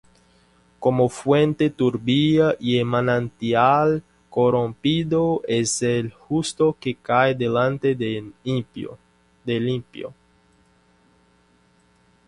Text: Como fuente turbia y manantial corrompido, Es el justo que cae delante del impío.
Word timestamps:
Como 0.79 1.09
fuente 1.09 1.69
turbia 1.69 2.55
y 2.59 2.83
manantial 2.83 4.01
corrompido, 4.31 5.43
Es 5.47 5.83
el 5.83 6.11
justo 6.11 6.75
que 6.79 6.95
cae 6.95 7.35
delante 7.35 7.93
del 7.93 8.33
impío. 8.43 8.97